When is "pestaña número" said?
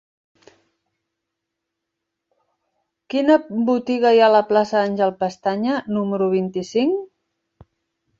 5.21-6.31